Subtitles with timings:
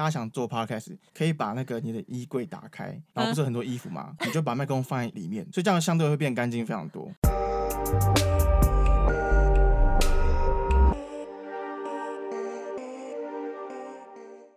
[0.00, 7.12] 大家想做 podcast，可以把那个你的衣柜打开，然后不是很多衣服嘛，你就把麦克风放在里面，所以这样相对会变干净非常多。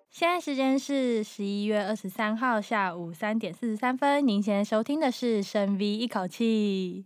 [0.09, 7.05] 现在时间是十一月二十三号下午三点四十三分，您现在收听的是深 V 一口气，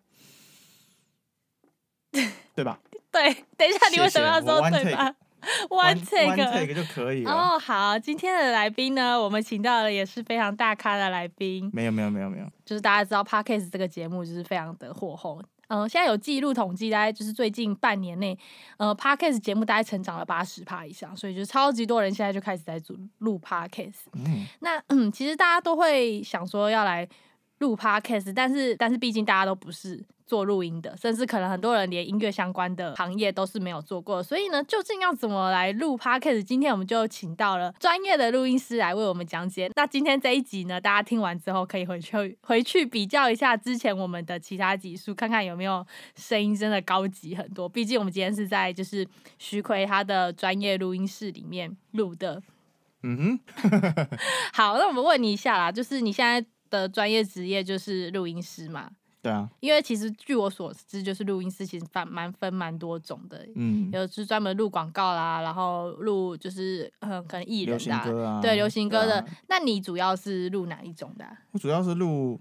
[2.53, 2.79] 对吧？
[3.11, 5.15] 对，等一下，你为什么要说对吧
[5.69, 7.31] One take, one take 就可以了。
[7.31, 11.69] 哦，好，今天的来宾呢，我们请到了也是非常大咖的来宾。
[11.73, 12.45] 没有，没有，没有，没有。
[12.65, 15.41] 就是大家知道，Podcast 这个节目就是非常的火红。
[15.69, 18.37] 嗯、呃，现在有记录统计，大概就是最近半年内，
[18.77, 24.05] 呃，Podcast 节目大概成长了八十趴以上，所以就超级多人现在就开始在录录 Podcast。
[24.13, 27.07] 嗯，那嗯，其实大家都会想说要来
[27.59, 30.05] 录 Podcast，但是但是毕竟大家都不是。
[30.27, 36.43] 做录音的，甚至可能很多人连音乐相关的行业都是没有做过，所以呢，究竟要怎么来录 Podcast？
[36.43, 39.71] 今天我们就请到了专业的录音师来为我们讲解。
[39.73, 47.69] 那今天这一集呢，大家听完之后可以回去回去比较一下之前我们的其他集数，看看有没有声音真的高级很多。
[47.69, 49.07] 毕竟我们今天是在就是
[49.39, 52.43] 徐奎他的专业录音室里面录的。
[53.03, 53.39] 嗯哼，
[54.51, 58.89] 好，那我们问你一下啦，就是你现在的专业职业就是录音师嘛？
[59.19, 69.19] 对啊，因为其实据我所知，就是录音师其实蛮蛮分蛮多种的，嗯，有是专门录广告啦，然后录就是嗯可能艺人的、啊，对流行歌的。
[69.19, 71.31] 啊、那你主要是录哪一种的、啊？
[71.51, 72.39] 我主要是录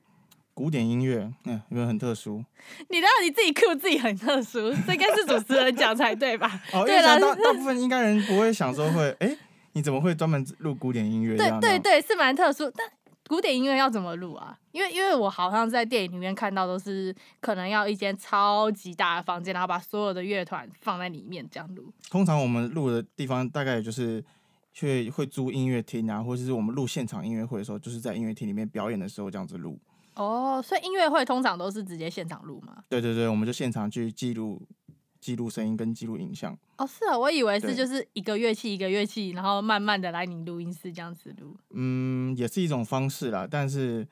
[0.52, 2.44] 古典音乐，嗯，因为很特殊。
[2.90, 6.62] 你知道你自己 Q 自己很特殊，这应该是主持人讲才对吧？
[6.74, 9.36] 哦， 对了，大大部分应该人不会想说会，哎，
[9.72, 11.36] 你怎么会专门录古典音乐？
[11.36, 12.86] 对对对，是蛮特殊，但。
[13.28, 14.56] 古典音乐要怎么录啊？
[14.72, 21.92] 因为因为我好像在电影里面看到都是可能要一间超级大的房间，然后把所有的乐团放在里面这样录。
[22.10, 24.24] 通常我们录的地方大概就是
[24.72, 29.78] 去会租音乐厅啊，或者是我们录现场音乐会的时候，就是在音乐厅里面表演的时候这样子录。
[30.14, 32.84] 哦，所以音乐会通常都是直接现场录吗？
[32.88, 34.62] 对对对，我们就现场去记录。
[35.20, 41.56] 记录声音跟记录影像哦，是啊，我以为是就是一个乐器一个乐器，然后慢慢的来你录音室这样子录。
[41.70, 44.06] 嗯，也是一种方式啦，但是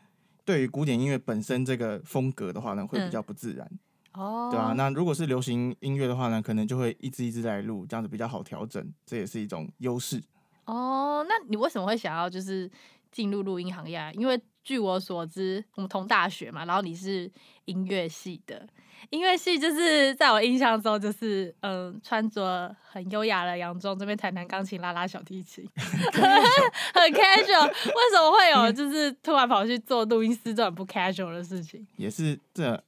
[0.45, 3.71] 对于古典音乐本身这个风格的话呢，会比较不自然。
[4.15, 10.23] 哦、嗯，对啊，那如果是流行音乐的话呢，可能就会一支一支来录，这样子比较好调整，这也是一种优势。
[10.67, 12.71] 哦，那你为什么会想要就是
[13.11, 14.13] 进入录音行业啊？
[14.13, 17.31] 因为据我所知，我们同大学嘛，然后你是
[17.67, 18.67] 音乐系的。
[19.10, 27.66] 音乐系就是在我印象中，就是嗯，穿着很优雅的洋装，这边弹弹钢琴，拉拉小提琴， 很 casual。
[27.66, 31.87] 为什么会有就是突然跑去做录音师这种不 casual 的事情？
[31.97, 32.82] 也是这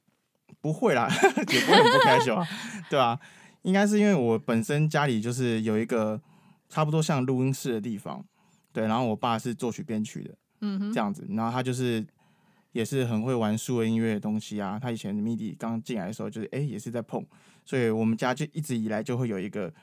[0.59, 1.07] 不会啦，
[1.53, 2.45] 也不会不 casual，
[2.89, 3.19] 对吧？
[3.61, 6.19] 应该是因为我本身家里就是有一个
[6.69, 8.23] 差不多像录音室的地方，
[8.73, 10.31] 对，然后我爸是作曲编曲的，
[10.61, 12.05] 嗯哼，这样子，然后他就是。
[12.71, 14.79] 也是很会玩数位音乐的东西啊！
[14.79, 17.25] 他以前 MIDI 刚进来的时候，就是哎、欸，也是在碰，
[17.65, 19.73] 所以我们家就一直以来就会有一个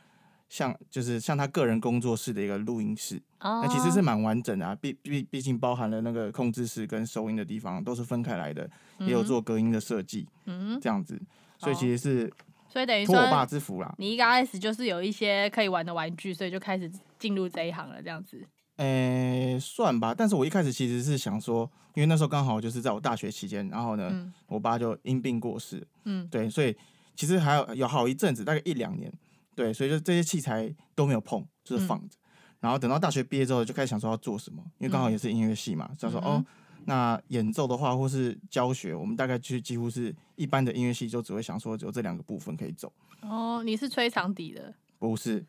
[0.48, 3.20] 像，就是像他个人工作室的一个录音室。
[3.40, 3.70] 那、oh.
[3.70, 8.68] 其实是蛮完整的啊，毕毕毕竟包含了那个控制室跟收音的地方都是分开来的，
[9.00, 11.20] 也有做隔音的设计，嗯，这样子，
[11.58, 12.32] 所以其实是，
[12.68, 13.94] 所以等于说托我爸之福啦。
[13.98, 18.46] 你一开始就是有一些可以玩的玩具，所以就开始进入这一行了，这样子。
[18.76, 20.14] 诶、欸，算吧。
[20.14, 25.86] 但是我一开始其实是想说，因为那时候刚好就是在我大学期间，然后呢，嗯、我爸就因病过世。
[26.04, 26.76] 嗯，对，所以
[27.14, 29.12] 其实还有有好一阵子，大概一两年，
[29.54, 32.16] 对，所以就这些器材都没有碰，就是放着。
[32.16, 32.26] 嗯、
[32.60, 36.44] 然后等到大学毕业之后，就开始想说要做什么，因为刚好也是音乐系嘛，想、嗯、说哦，
[36.86, 42.92] 那演奏的话或是教学，我们大概就几乎是一般的音乐系就只会想说只有这两个部分可以走。
[43.20, 44.74] 哦，你是吹长笛的？
[44.98, 45.44] 不是。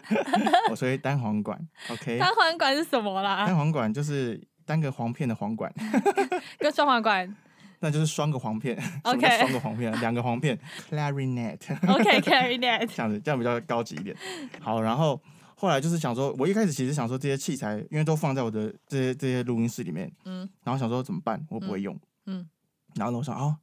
[0.70, 1.58] 我吹单簧管
[1.90, 2.18] ，OK。
[2.20, 3.46] 单簧管是什么啦？
[3.46, 5.72] 单簧管就是单个簧片的簧管，
[6.58, 7.36] 跟双簧管，
[7.80, 9.38] 那就是双个簧片，OK。
[9.38, 10.58] 双个簧片，两个簧片
[10.90, 14.16] ，Clarinet，OK，Clarinet，这样子，这样比较高级一点。
[14.60, 15.20] 好，然后
[15.56, 21.44] 后来就是想说，我一开始其实想说这些器材，因为都放在我的这些这些录音室里面，嗯，然后想说怎么办？
[21.50, 22.48] 我不会用，嗯，
[22.94, 23.56] 然后我想哦。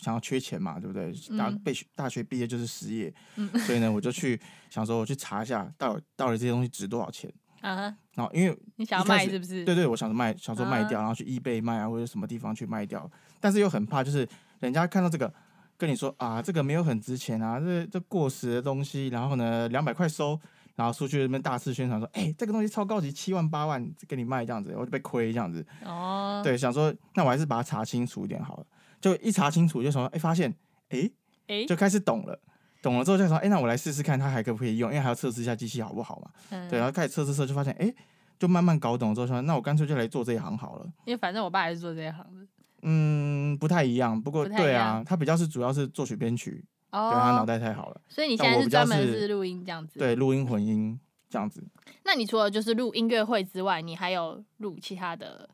[0.00, 1.12] 想要缺钱嘛，对不对？
[1.36, 7.94] 大被大学毕业就是失业，嗯、 所以呢，我就去想说，我去查一下到底到底这些东西值多少钱啊？
[8.14, 9.64] 然后因为 你想要卖是不是？
[9.64, 13.08] 对对，我想着卖，想说卖掉，然后去 eBay 卖啊，或者什么地方去卖掉，
[13.38, 14.26] 但是又很怕，就是
[14.60, 15.32] 人家看到这个
[15.76, 20.38] 跟你说啊，这个没有很值钱啊，这这过时的东西，然后呢，两百块收，
[20.76, 25.64] 然后出去那边大肆宣传说，哎、欸，这个东西超高级，七万八万给你卖这样子，我就被亏这样子。
[25.84, 28.66] 哦，对，想说那我还是把它查清楚一点好了。
[29.00, 30.54] 就一查清楚，就说哎，发现
[30.90, 31.10] 哎
[31.46, 32.38] 哎，就开始懂了。
[32.82, 34.90] 懂了之后再说，哎、欸，那我来试试看，它还可不可以用？
[34.90, 36.30] 因为还要测试一下机器好不好嘛。
[36.48, 37.94] 嗯、对，然后开始测试测，就发现，哎、欸，
[38.38, 40.86] 就慢慢搞懂之后说，那我干脆就来做这一行好了。
[41.04, 42.46] 因为反正我爸也是做这一行的。
[42.82, 48.00] 嗯，不太一样，不过对啊，他比较是主要是作曲编曲，哦、对他脑袋太好了。
[48.08, 49.98] 所以你现在是专门是录音这样子？
[49.98, 50.98] 对，录音混音
[51.28, 51.62] 这样子。
[52.04, 55.46] 那你除了就是录音乐会之外，你还有录其他的？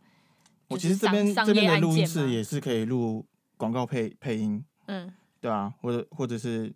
[0.69, 3.27] 我其实这边这边的录音室也是可以录
[3.57, 6.73] 广告配配音，嗯，对啊，或者或者是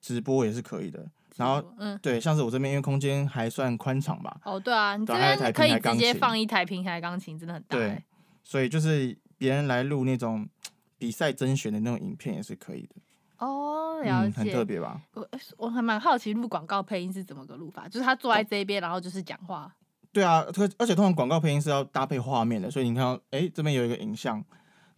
[0.00, 1.06] 直播也是可以的。
[1.36, 4.40] 然后，嗯，对，像是我这边因为空间还算宽敞吧。
[4.44, 7.76] 哦，对啊，你这边可以直接放一台平台钢琴，真的很大。
[7.76, 8.02] 对，
[8.42, 10.48] 所以就是别人来录那种
[10.96, 12.94] 比赛甄选的那种影片也是可以的。
[13.38, 14.98] 哦，了解，嗯、很特别吧？
[15.12, 15.28] 我
[15.58, 19.70] 我还蛮好奇录广告配音是怎么个录法，就是他坐在这边，然后就是讲话。
[20.10, 20.42] 对啊，
[20.78, 24.42] 而且通常广告配音是要搭配画面的，所以你看到，哎，这边有一个影像，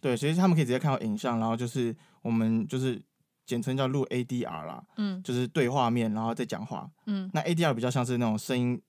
[0.01, 3.01] 对，所以他们可以直接看到影像，然后就是我们就是
[3.45, 8.81] 简称叫录 ADR 啦，嗯，就是对画面，然后再讲话，嗯，那 ADR 比较像是那种声音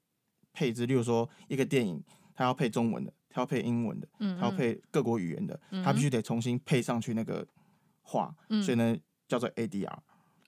[0.52, 2.02] 配置，例如说一个电影，
[2.34, 7.46] 它要配中文的，它要配英文的，嗯，它要配各国语言的，嗯，它必须得重新配上去那个
[8.02, 8.96] 话，嗯，所以呢
[9.26, 9.92] 叫做 ADR，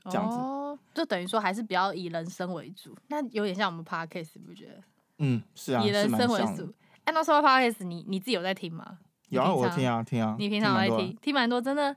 [0.05, 4.83] 这样子，哦，就等于说还是比较以人声为主，那有点像我们 Podcast，你不觉得？
[5.19, 6.73] 嗯，是啊，以人生为主。
[7.05, 8.99] 按照说 Podcast，你你自己有在听吗？
[9.33, 10.37] 有啊，我听啊，听啊。
[10.39, 11.95] 你平常在听，听蛮多，真的。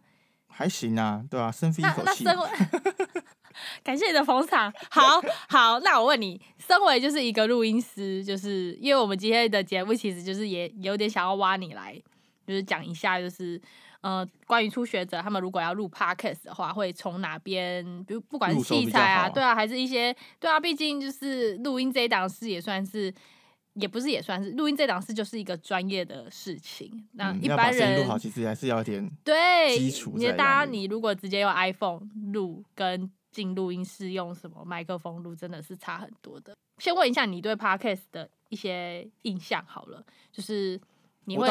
[0.47, 2.23] 还行啊，对啊，深吸一口气。
[2.23, 2.47] 那那
[3.83, 4.73] 感谢你的捧场。
[4.89, 12.01] 好好，那我问你，身为就是一个录音师，就是因为我们今天的节目其实就是也有点想要挖你来，
[12.47, 13.61] 就是讲一下，就是。
[14.01, 17.83] 呃，关于初学者，他们如果要录 podcast 的话，会从哪边？
[18.03, 23.11] 比如不管是器材啊，对啊，还是一些对啊，毕竟就是录音这一档事也算是，
[23.75, 27.07] 也不是也算是录音这档事就是一个专业的事情。
[27.13, 30.13] 那一般人录好，其实还是要点对基础。
[30.16, 32.01] 你大家，你如果直接用 iPhone
[32.33, 36.56] 录，跟进录音室用什么麦克风录，真的是差很多的。
[36.77, 40.80] 先问一下你对 podcast 的一些印象好了，就是
[41.25, 41.48] 你会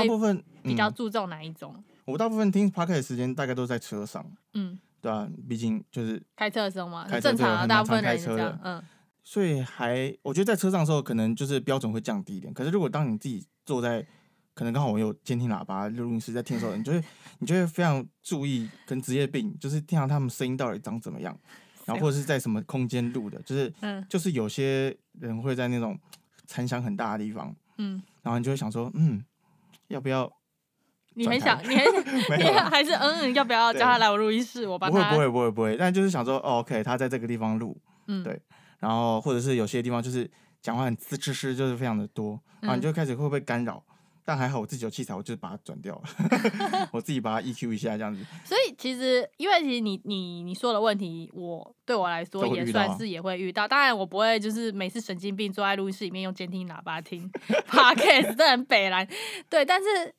[0.63, 1.83] 比较注重哪一种？
[2.07, 4.23] 我大部分听 Podcast 的时间大概都在车上，
[4.53, 8.83] 嗯，对啊，毕竟就是开车的时候嘛，正常啊，大部分开车的，嗯，
[9.25, 12.53] 所以还我觉得在车上的时候，可能就是标准会降低一点。
[12.53, 14.07] 可是如果当你自己坐在，
[14.53, 17.03] 可能刚好我有监听喇叭录音师在听的时候，你就会
[17.39, 21.37] 你就会非常注意跟职业病，就是听到他们声音到底长怎么样，
[21.87, 25.99] 然后或者是在什么空间录的，就是嗯，就是有些人会在那种
[26.47, 29.25] 残响很大的地方，嗯，然后你就会想说，嗯，
[29.89, 30.31] 要不要？
[31.17, 34.67] 你很想，你很想， 你还是嗯，要不要叫他来我录音室？
[34.67, 35.11] 我帮他。
[35.13, 35.77] 不会，不会，不会，不会。
[35.77, 38.41] 但就是想说，哦，OK，他在这个地方录，嗯，对。
[38.85, 43.83] 然后或者是有些地方就是讲话很呲呲呲，就是非常的多，然后你就开始会不会干扰？
[44.27, 48.23] 但还好我自己有器材，我就把它转掉了， 我自己把它 EQ 一下这样子。
[48.45, 53.67] 所以其实，因为其实你你你说的问题，我对我来说也算是也会遇到。
[53.67, 57.31] 当然，我不会就是每次神经病坐在录音室里面用监听喇叭听
[57.69, 59.09] Podcast，这很北蓝。
[59.49, 60.15] 对，但是。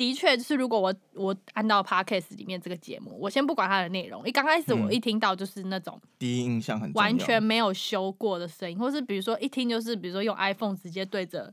[0.00, 11.52] 的确，就是如果我我按到 Podcast 里面这个节目，我先不管它的内容，一刚开始我一听到就是那种第一印象很完全没有修过的声音，或是比如说一听就是比如说用 iPhone 直接对着，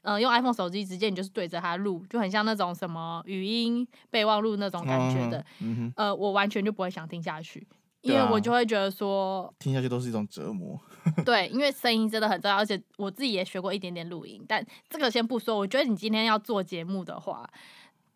[0.00, 7.66] 呃，用 iPhone 手机直接你就是对着它录，就很像那种什么语音备忘录那种感觉的，嗯嗯、呃，我完全就不会想听下去。
[8.06, 10.78] 因为我就会觉得说，听下去都是一种折磨。
[11.24, 15.56] 对，因为声音真的很重要，而且我自己也学过一点点录音，但这个先不说。
[15.56, 17.48] 我觉得你今天要做节目的话，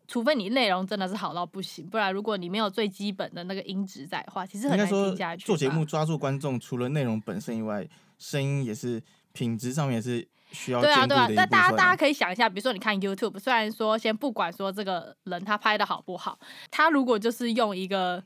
[0.09, 5.45] 除非你内容真的是好到不行，不然如果你没有最基本的那个音质在的话，其实很难听下去。
[5.47, 9.01] 做节目抓住观众，除了内容本身以外，声音也是
[9.33, 10.81] 品质上面也是需要。
[10.81, 11.29] 对啊，对啊。
[11.29, 16.37] 那大家大家可以想一下，比如说你看 YouTube，虽然说先不管说这个人他拍的好不好，
[16.73, 18.21] 他如果就是用一个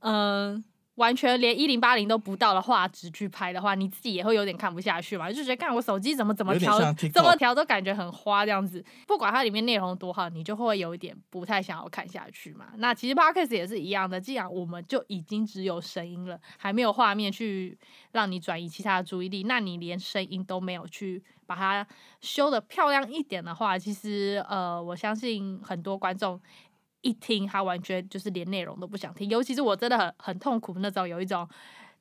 [0.00, 0.54] 嗯。
[0.54, 0.64] 呃
[0.98, 5.30] 完全连一零八零都不到的画质去拍的话，你自己也会有点看不下去嘛？
[5.30, 6.76] 就觉得看我手机怎么怎么调，
[7.12, 8.84] 怎么调都感觉很花这样子。
[9.06, 12.66] 不管它里面内容多好，你就会有一点不太想要看下去嘛。
[12.78, 17.78] 那其实 Podcast 也是一样的，既然我们就已经只有声音了，还没有画面去
[18.12, 21.86] 让你转移其他的注意力，那你连声音都没有去把它
[22.20, 26.40] 修的漂亮一点的话，其实呃，我相信很多观众。
[27.02, 31.48] 一听他完全就是连内容都不想听，尤其是我真的很很痛苦那种，有一种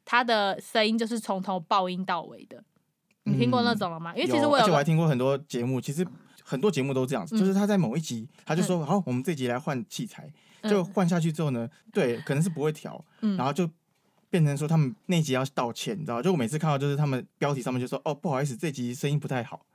[0.04, 2.64] 他的声音就是从头爆音到尾的，
[3.24, 4.12] 你听过那种了吗？
[4.14, 6.06] 嗯、因为其实我有，而且我还听过很多节目，其实
[6.44, 10.28] 很多节目都这样子，嗯、就是他在某一集他就说、嗯、好，我们这集来换器材，
[10.64, 13.70] 就换下去之后呢，对，可能是不会调，嗯、然后就
[14.30, 16.22] 变成说他们那集要道歉，你知道？
[16.22, 19.66] 就我每次看到就是他们标题上面就说哦不好意思，这集声音不太好，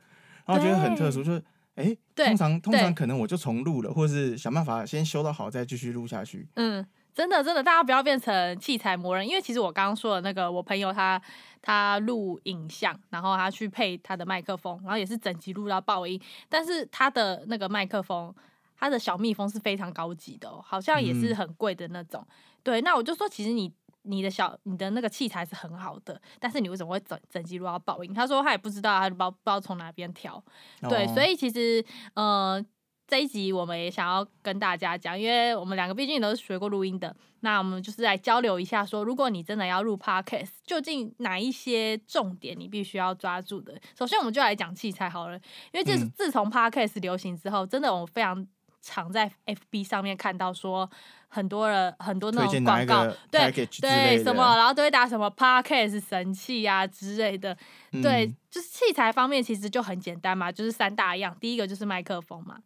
[0.46, 1.42] 然后觉得很特殊，就是。
[1.74, 1.84] 哎，
[2.16, 6.46] 欸、通常通常可能我就重录了，对或是想办法先修到好再继续录下去。
[6.56, 11.20] 嗯，真的真的，大家不要变成器材魔人，因为其实我刚刚说的那个，我朋友他
[11.62, 18.34] 他录影像，然后他去配他的麦克风，然后也是整集录到爆音，但是他的那个麦克风，
[18.76, 22.22] 他的小蜜蜂是非常高级的哦，好像也是很贵的那种。
[22.28, 23.72] 嗯、对，那我就说，其实你
[24.02, 28.12] 你的小你的那个器材是很好的，但是你为什么会整整集录到爆音？
[28.12, 30.42] 他说他也不知道，他就不知道不知道从哪边调。
[30.88, 32.64] 对，哦、所以其实呃。
[33.04, 43.78] 这一集我们也想要跟大家讲，因为我们两个毕竟都是学过录音的，那我们就是来交流一下，说如果你真的要录 Podcast，究竟哪一些重点你必须要抓住的？
[43.98, 45.36] 首先，我们就来讲器材好了，
[45.72, 48.46] 因为自自从 Podcast 流行之后，真的我非常
[48.80, 50.88] 常在 FB 上面看到说
[51.34, 57.56] 很多人很多那种广告，对对什么，然后都会打什么 Podcast 神器啊之类的，
[57.90, 62.58] 对，嗯、就是器材方面其实就很简单嘛，就是三大样，第一个就是麦克风嘛。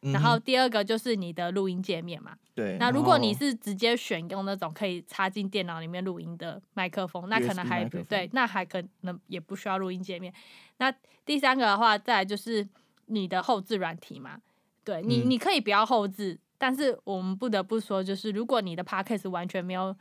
[0.00, 2.32] 然后第二个就是你的录音界面嘛。
[2.54, 2.76] 对。
[2.78, 10.32] 那如果你是直接选用那种可以插进电脑里面录音的麦克风，那可能还对，那还可能也不需要录音界面。
[10.78, 10.92] 那
[11.24, 12.66] 第三个的话，再来就是
[13.06, 14.38] 你的后置软体嘛。
[14.84, 19.94] 对你，你可以不要后制，但是我们不得不说，就是如果你的 podcast 完全没有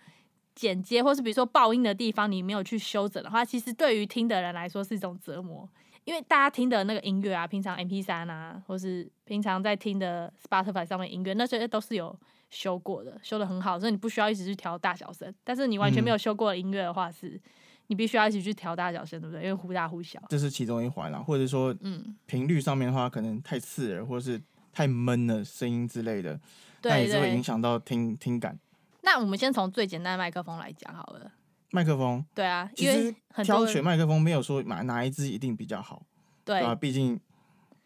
[0.54, 5.70] 剪接，或是比如说爆音的地方你没有去修整的话，其实对于听的人来说是一种折磨。
[6.06, 12.16] 因为大家听的那个音乐啊，平常 M P 三啊，或是平常在听的 Spotify 上面音乐，那些都是有
[12.52, 15.34] 修过的，修的很好，所以你不需要一直去调大小声。
[15.44, 17.42] 但是你完全没有修过的音乐的话，是
[17.88, 19.42] 你必须要一直去调大小声，对不对？
[19.42, 20.22] 因为忽大忽小。
[20.30, 24.40] 这是其中一环啦，或者说，嗯，频率上面的话，可能太刺耳，或者是
[24.76, 26.38] 太闷了声音之类的，
[26.84, 28.60] 那也是会影响到听听感。
[29.04, 31.32] 那我们先从最简单的麦克风来讲好了。
[31.72, 36.04] 麦克风，对啊，其实挑选麦克风没有说买哪一支一定比较好，
[36.44, 37.18] 对啊，毕竟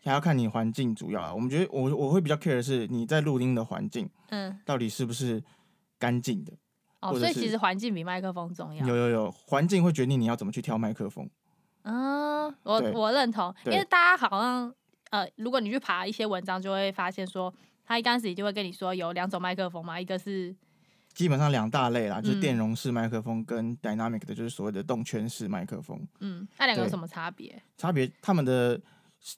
[0.03, 1.31] 还要看你环境主要啊。
[1.31, 5.43] 我们觉得我我会比较 care 的是你在录音的环境，嗯，到底是不是
[5.99, 6.53] 干净的？
[7.01, 8.87] 哦，所以其实环境比麦克风重要。
[8.87, 11.29] 有有有，环境会决定你要怎么去挑麦克风。
[11.83, 14.73] 嗯，我我认同，因为大家好像
[15.09, 17.53] 呃，如果你去爬一些文章，就会发现说，
[17.85, 20.55] 他一开始就会跟你说有两种麦克风嘛，一个是。
[21.15, 25.99] 基本上两大类啦，就是电容式麦克风跟 dynamic 的，就是所谓的动圈式麦克风。
[26.19, 27.61] 嗯，那两个有什么差别？
[27.75, 28.79] 差别，他们的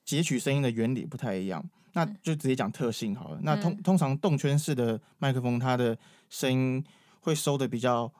[0.03, 1.63] 截取声音的原理不太一样。
[1.93, 3.37] 那就直接讲特性好了。
[3.37, 5.97] 嗯、那通通常动圈式的麦克风，它的
[6.29, 6.83] 声音
[7.21, 8.11] 会收的比较，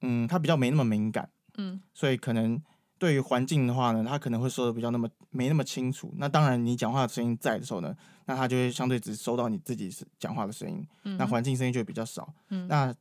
[0.00, 1.28] 嗯，它比较没那么敏感。
[1.58, 2.60] 嗯，所以可能
[3.04, 6.10] 对于环境的话呢，它可能会收的比较那么没那么清楚。
[6.16, 7.94] 那当然，你讲话的声音在的时候呢，
[8.24, 10.82] 那它就会相对只收到你自己是讲话的声音。
[11.02, 12.32] 嗯，那环境声音就会比较少。
[12.48, 12.94] 嗯，那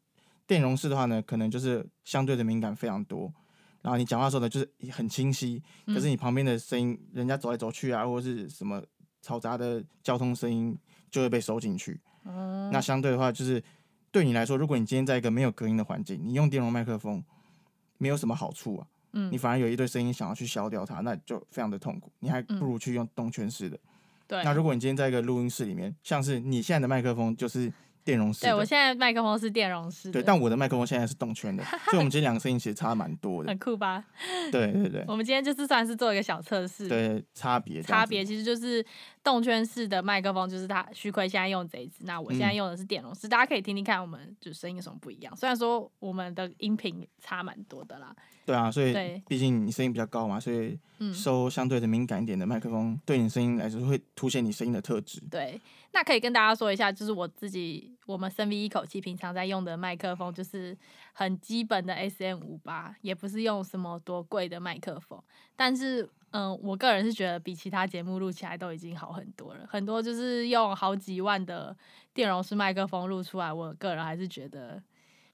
[0.45, 3.33] 电容式的话呢，可能就是相对的敏感非常多，
[3.81, 8.83] 然后你讲话的时候呢，就是很清晰，可是你旁边的声音，嗯、人家走来走去啊，或者是什么
[9.25, 10.77] 嘈杂的交通声音，
[11.09, 11.97] 就会被收进去。
[12.25, 13.63] 嗯、那相对的话，就是
[14.11, 17.23] 对你来说，如果你今天在一个没有隔音的环境，你用电容麦克风，
[17.97, 18.87] 没有什么好处啊。
[19.13, 22.11] 嗯、你反而有一堆声音想要去消掉它，那就非常的痛苦。
[22.19, 23.79] 你还不如去用动圈式的。
[24.27, 24.43] 对、嗯。
[24.43, 27.71] 那如果你今天在一个录音室里面，像是你现在的麦克风就是。
[28.05, 34.03] 电容式，对，我现在麦克风是电容式，对，但我的麦克风现在是动圈的，所以我们今天两个声音其实差蛮多的，很酷吧？
[34.51, 38.85] 对对对，我们今天就是算是做一个小测试，对，差别差别其实就是
[39.23, 45.35] 动圈式的麦克风，就是他徐奎现在用这一支，那我现在用的是电容式，嗯、大家可以听听看，我们就声音有什么不一样。
[45.35, 48.13] 虽然说我们的音频差蛮多的啦，
[48.45, 48.93] 对啊，所以
[49.27, 50.77] 毕竟你声音比较高嘛，所以
[51.13, 55.21] 收相对的敏感一点的麦克风，对你声音来说会凸显你声音的特质。
[55.31, 55.59] 对。
[55.95, 60.75] 那可以跟大家说一下，就是我自己我们声 V 一口气平常在用的麦克风，就是
[61.13, 65.21] 很基本的 SM 五八，也不是用什么多贵的麦克风。
[65.55, 69.65] 但是，嗯，我个人是觉得比其他节目录起来都已经好很多了。
[69.69, 71.75] 很多就是用好几万的
[72.13, 74.81] 电容式麦克风录出来，我个人还是觉得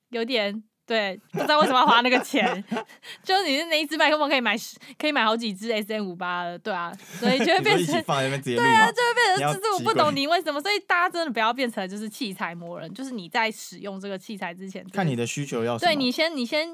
[0.09, 0.63] 有点。
[0.85, 2.63] 对，不知道为什么要花那个钱，
[3.21, 7.93] 就是你的那一支麦克风可以买十，可以买好几支 SM 五八的，对啊，所以就会变成
[8.43, 16.67] 对啊，就会变成就是我不懂你为什么，所以大家真的不要变成就是器材魔人，就是你在使用这个器材之前，看你的需求要对你先你先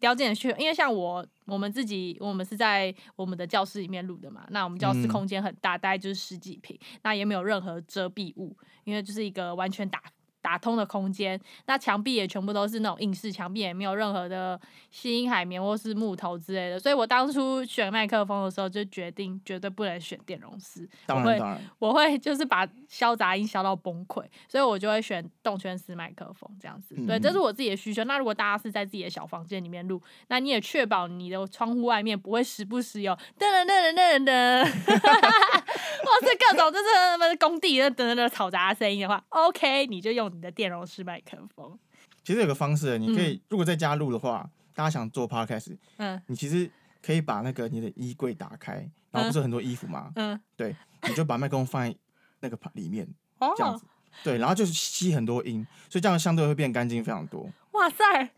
[0.00, 10.02] 了解你的需求，因为像我我们自己我们是在我们的教室里面录的嘛，那我们教室空间很大，大概就是十几平，那也没有任何遮蔽物，因为就是一个完全打。
[10.42, 16.78] 打通的空间，那墙壁也全部都是那种硬式墙壁，也没有任何的吸音海绵或是木头之类的。
[16.78, 26.94] 所以我当初选麦克风的时候就决定绝对不能选电容式，当然当然，我会就是把消杂音消到崩溃，所以我就会选动圈式麦克风这样子。
[27.06, 28.02] 对，这是我自己的需求。
[28.04, 34.64] 那如果大家是在自己的小房间里面录，那你也确保你的窗户外面不会时不时有噔噔噔噔噔噔，
[36.02, 40.30] 或是各种就是工地的噔噔噔嘈杂声音的话，OK，你就用。
[40.30, 41.76] 你的电容式麦克风，
[42.22, 46.70] 其实有个方式，你可以、嗯、如果在家录的话，大家想做 podcast，嗯，你其实
[47.02, 50.12] 可以把那个你的衣柜打开，然后不是很多衣服吗？
[50.14, 50.76] 嗯， 对，
[51.08, 51.96] 你就把麦克风放在
[52.40, 53.06] 那个里面，
[53.38, 53.84] 哦、这样子，
[54.22, 57.50] 对，然后就是吸很多音，所以这样相对会变干净非常多。
[57.72, 58.30] 哇塞！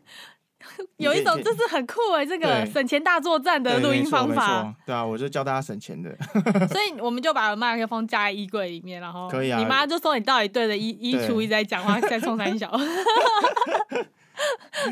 [0.97, 4.73] 有一种就是很酷哎，这个省钱大作战的录音方法。
[4.85, 6.15] 对啊，我就教大家省钱的。
[6.67, 9.59] 所以我们就把麦克风加在衣柜里面，然后可以啊。
[9.59, 12.71] 你妈就说你到底对着衣衣橱一直在讲话，在冲三小。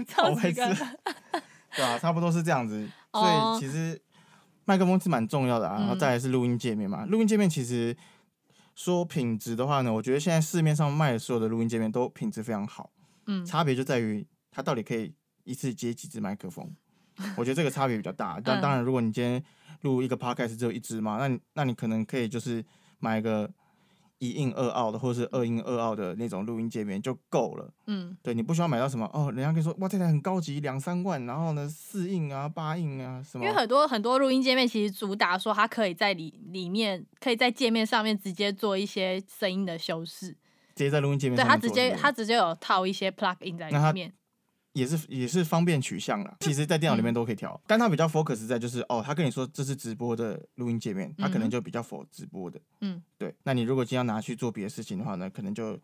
[0.07, 0.61] 超会吃。
[1.75, 2.87] 对啊，差不多是这样子。
[3.13, 3.99] 所以其实
[4.65, 5.77] 麦克风是蛮重要的啊。
[5.79, 7.95] 然后再来是录音界面嘛，录音界面其实
[8.75, 12.91] 说品质的话呢，我觉得现在市面上卖的所有的录音界面都品质非常好。
[13.27, 15.13] 嗯，差别就在于它到底可以。
[15.51, 16.73] 一次接几支麦克风，
[17.35, 18.39] 我觉得这个差别比较大。
[18.43, 19.43] 但当然，如果你今天
[19.81, 22.63] 录一个 podcast 只有一支嘛，那你那你可能可以就是
[22.99, 23.51] 买一个
[24.19, 27.73] 一印二奥的，或者是二印二奥的那种录音界面就够了。
[27.87, 33.43] 嗯，对，你不需要买到什么哦，人家跟你说哇，这台很高级，两三万，然后呢四印啊八印啊什么。
[33.43, 40.27] 因为很多很多录音界面其实主打说它可以在里里面，可以在界面上面直接做一些声音的修饰，
[40.75, 41.35] 直接在录音界面。
[41.35, 44.13] 对，它直接它直接有套一些 plug in 在里面。
[44.73, 53.35] 也是也是方便取向啦，其实，在电脑里面都可以调，嗯、但它比较 focus 在就是哦，他跟你说这是直播的录音界面，它可能就比较 for 直播的，嗯，对。
[53.43, 55.77] 那你如果今天要拿去做别的事情的话呢，可能就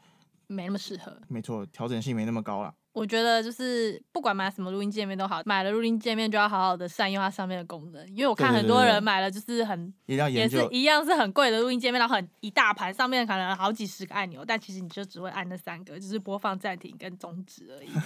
[0.47, 1.21] 没那么适合。
[1.27, 2.73] 没错，调整性没那么高啦。
[2.93, 8.07] 我觉得就是不管买什么录音界面都好，买了录音界面就要好好的善用它上面的功能。
[8.07, 17.87] 因为我看很多人买了就是很也是一样是很贵的录音界面，然后很一大盘，上面可能好几十个按钮，但其实你就只会按那三个，就是播放、暂停跟终止而已。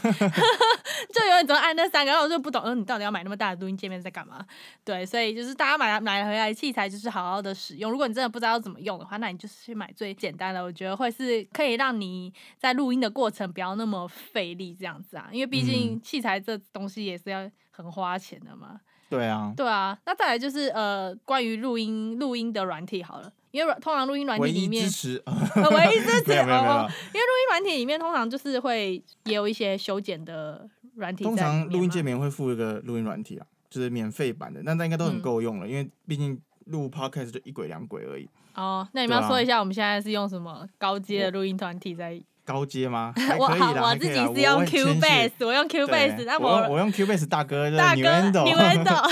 [1.13, 4.45] 就永远只会按那三个，然后我就不懂，说你到底要买那么大的录音界面在干嘛？
[4.83, 7.89] 对，所以就是大家买买回来器材就是好好的使用。
[7.89, 14.77] 如果你真的不知道要怎么用的话，那你就是去买最简单的，我觉得会是可以让你在录音的过程不要那么费力。
[14.81, 18.81] 这样子啊，因为毕竟器材这东西也是要很花钱的嘛。
[19.07, 19.97] 对啊，对啊。
[20.05, 31.23] 那再来就是呃，关于录音录音的软体好了，因为通常录音软体里面唯一支持，唯一支 持哦，因为录音软体里面通常就是会也有一些修剪的软体。
[31.25, 38.29] 通常录音界面会附一个录音软体啊，就是免费版的，那那应该都很够用了，嗯、因为毕竟录 podcast 就一轨两轨而已。
[38.55, 42.21] 哦，那你们要说一下，我们现在是用什么高阶的录音团体在？
[42.45, 43.13] 高阶吗？
[43.39, 49.11] 我好，我自己是用 Cubase，我用 Cubase，那我我用 Cubase 大哥就是 Nuendo，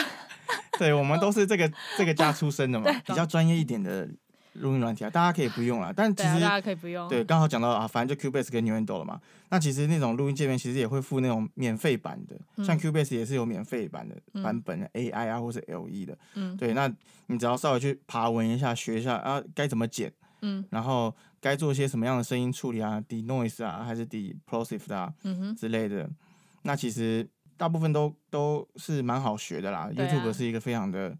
[0.77, 4.07] 对，我们都是这个这个家出身的嘛， 比较专业一点的
[4.53, 9.19] 录音软体啊，大家可以不用啊，但其实大家可以不用，对，刚好讲到啊，反正就 Cubase 跟 Nuendo 了嘛。
[9.51, 16.91] 那其实那种录音界面其实也会附那种免费版的，像 Cubase 也是有免费版的版本的，AI 啊或是 LE 的，嗯，对，那
[17.27, 20.11] 你只要稍微去爬文一下，学一下啊，该怎么剪，
[20.41, 21.15] 嗯，然后。
[21.41, 26.05] 该做些什么样的声音处理啊，denoise 啊，还是 deplosive 啊，嗯、哼之类的。
[26.63, 27.25] 那其实
[27.55, 29.87] 大部分都都是蛮好学的啦。
[29.87, 31.17] 啊、YouTube 是一个非常的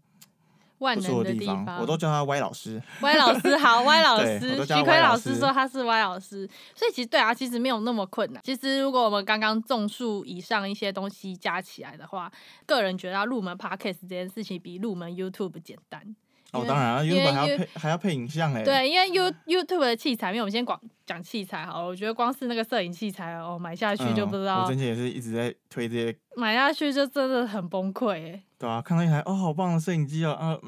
[0.78, 2.82] 不错的地方，我都叫他歪老师。
[3.00, 8.42] 歪老师好，歪老师， 徐奎老师说他是歪老师，所以其实对啊，其实没有那么困难。
[8.44, 12.30] 其实如果我们刚刚综述以上一些东西加起来的话，
[12.66, 16.14] 个人觉得要入门 Podcast 这件事情比入门 YouTube 简单。
[16.52, 18.62] 哦，当然啊，YouTube 还要配还要配影像哎。
[18.62, 21.86] 对，因为 You YouTube 的器材，因为我们先讲讲器材好了。
[21.86, 24.64] 我觉得光是那个摄影器材哦，买下去就不知道。
[24.64, 26.16] 我之前也是一直在推这些。
[26.36, 28.42] 买下去就真的很崩溃哎。
[28.58, 30.60] 对啊，看到一台哦，好棒的摄影机哦，嗯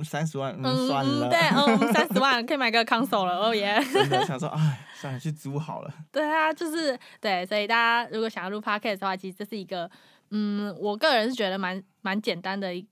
[0.00, 1.28] 嗯，三十万，嗯，算了。
[1.28, 3.82] 对，嗯，三十万可以买个 console 了，哦耶。
[3.92, 5.92] 真的想说，哎，算了，去租好了。
[6.12, 9.90] 对啊，就是对，所以大家如果想要录 podcast 的话，其实这是一个，
[10.30, 12.86] 嗯，我个人是觉得蛮蛮简单的一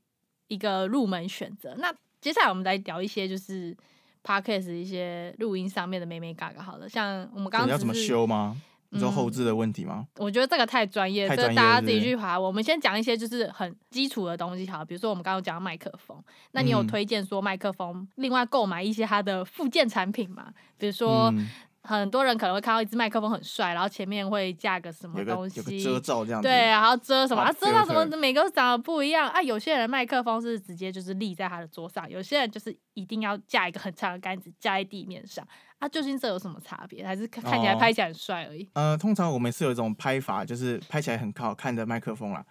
[0.49, 1.75] 一个入门选择。
[1.79, 3.77] 那接下来我们来聊一些就是
[4.25, 6.63] Podcast 一些录音上面的美美嘎嘎。
[6.63, 8.57] 好了，像我们刚刚要怎么修吗？
[8.91, 10.07] 你说后置的问题吗？
[10.15, 12.39] 嗯，我觉得这个太专业，这个大家自己去爬。
[12.39, 16.17] 我们先讲一些就是很基础的东西，好，比如说我们刚刚讲麦克风，
[16.53, 20.53] 那你有推荐说麦克风另外购买一些它的附件产品吗？
[20.77, 21.31] 比如说。
[21.37, 21.49] 嗯
[21.97, 26.49] 很多人可能会看到一支麦克风很帅，然后前面会架个什么东西，有个遮罩这样子。
[26.49, 27.43] 对，然后遮什么？
[27.43, 28.05] 啊，遮到什么？
[28.17, 29.41] 每个都长得不一样啊。
[29.41, 35.47] 有些人麦克风是直接就是立在他的桌上，有些人就是一定要架一个很长的杆子架在地面上。
[35.79, 37.07] 啊，究竟这有什么差别？
[37.07, 38.65] 还是看起来拍起来很帅而已？
[38.75, 38.91] 哦？
[38.91, 42.45] 呃，通常我们是有一种拍法，就是拍起来很好看的麦克风啦。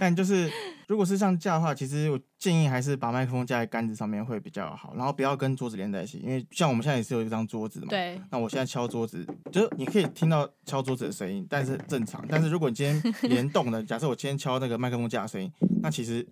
[0.00, 0.50] 但就是
[0.88, 6.18] 如果是这样架的话，其实我建议还是把麦克风架在杆子上面会比较好，然后不要跟桌子连在一起。
[6.18, 7.86] 因为像我们现在也是有一张桌子嘛。
[7.88, 8.20] 对。
[8.32, 12.20] 那我现在敲桌子，就是你可以听到敲桌子的声音，但是正常。
[12.28, 15.48] 但是如果你今天 联动的，假设我今天敲那个麦克风架的声音，
[15.82, 16.26] 那其实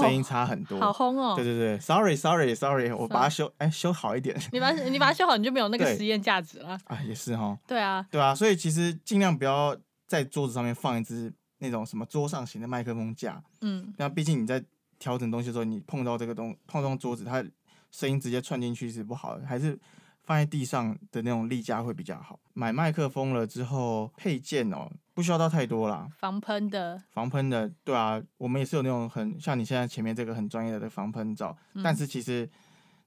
[0.00, 0.80] 声音差很多。
[0.80, 1.36] 好轰哦！
[1.36, 4.36] 对对对，sorry，sorry，sorry，我把它修，哎，修好一点。
[4.50, 6.76] 你把 你把它修好，你就没有那个实验价值了。
[6.86, 7.56] 啊，也是哈。
[7.68, 8.04] 对啊。
[8.10, 9.76] 对啊，所以其实尽量不要
[10.08, 14.60] 在桌子上面放一支那种什么桌上型的麦克风架，嗯，那毕竟你在
[15.02, 17.44] 调整东西的时候，你碰到这个东碰到桌子，它
[17.90, 19.76] 声音直接窜进去是不好的，还是
[20.22, 22.38] 放在地上的那种立架会比较好。
[22.54, 26.06] 买麦克风了之后，配件哦，不需要到太多啦。
[26.16, 32.48] 防喷的，防喷的，对啊，我们也是有那种很像你现在前面这个很专业的防喷罩，嗯、但是其实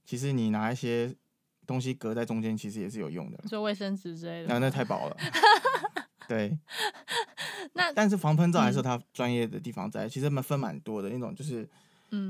[0.03, 1.15] 其实你拿一些
[1.65, 4.49] 东西隔在中间，其实也是有用的，做卫生纸之类的。
[4.49, 5.15] 那那太薄了。
[6.27, 6.59] 对。
[7.73, 11.67] 那但是防喷罩还是有它专业的地方在，嗯、其实蛮分蛮多的那种，就是。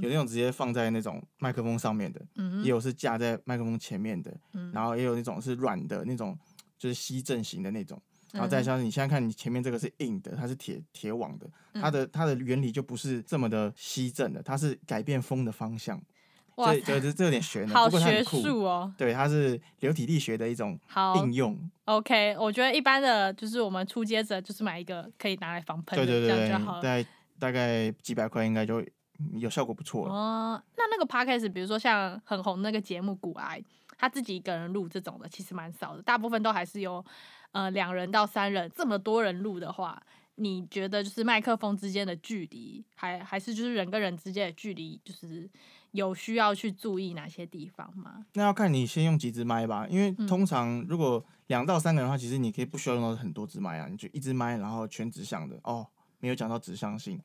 [0.02, 6.38] 有那种直接放在那种麦克风上面的，嗯、也有是架在麦克风前面的，嗯、然后也有那种是软的那种，
[6.78, 8.02] 就是吸震型的那种。
[8.32, 15.98] 然后再像你现在看你前面这个是硬的，它是铁铁网的，它的它的原理就不是这么的吸震的，它是改变风的方向。
[16.56, 18.94] 哇塞，所以这这有点玄的， 好学术哦。
[18.98, 20.78] 对，它是流体力学的一种
[21.24, 21.58] 应用。
[21.86, 26.82] OK，我觉得一般的就是我们初阶者就是买一个可以拿来防喷的，对对对对，这样就好了。
[26.82, 27.06] 大概
[27.40, 28.84] 大概几百块应该就。
[29.34, 30.62] 有效果不错哦。
[30.76, 33.60] 那那个 podcast，比如说像很红那个节目《古癌》，
[33.98, 36.02] 他自己一个人录这种的，其实蛮少的。
[36.02, 37.04] 大部分都还是有
[37.52, 40.02] 呃两人到三人，这么多人录的话，
[40.36, 45.50] 你觉得就是麦克风之间的距离，还还是就是人跟人之间的距离，就是
[45.92, 48.26] 有需要去注意哪些地方吗？
[48.34, 55.88] 那要看你先用几支麦吧，因为通常如果两到三个人的话，其实你可以不需要用到很多支麦啊，你就一支麦，然后全指向的哦，
[56.20, 57.18] 没有讲到指向性，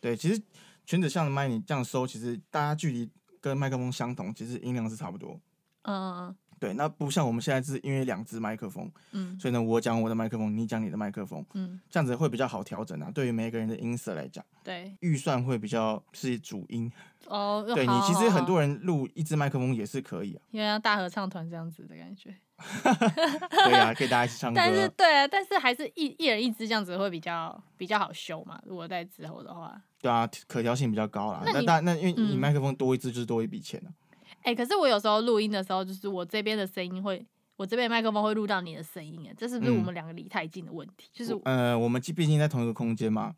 [0.00, 0.42] 对，其实。
[0.86, 5.40] 全指向的麦，你这样收，其实大家距离跟麦克风相同，其实音量是差不多。
[5.82, 13.10] 嗯，对，那不像我们现在是因为两只麦克风，嗯，所以呢，我讲我的麦克风，你讲你的麦克风，嗯，这样子会比较好调整啊。
[13.14, 16.90] 对于每个人的音色来讲，对，预算会比较是主音。
[17.28, 22.34] 哦，对你其实很多人录一支麦克风也是可以啊，因为像大合唱团这样子的感觉。
[23.66, 24.58] 对啊，可以大家一起唱歌。
[24.58, 28.58] 但是对啊，但是还是一一人一支这样子会比较比较好修嘛。
[28.64, 29.78] 如果在之后的话。
[30.00, 31.42] 对啊，可调性比较高啦。
[31.44, 33.90] 那那那因为你麦克风多一支就是多一笔钱呢。
[34.42, 37.24] 哎、可是我有时候录音的时候，就是我这边的声音会，
[37.56, 41.08] 我这边麦克风会录到你的声音，哎，这是不是我们两个离太近的问题？
[41.08, 43.34] 嗯、就是呃，我们毕竟在同一个空间嘛，